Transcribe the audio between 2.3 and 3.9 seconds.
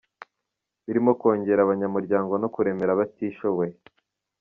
no kuremera abatishoboye.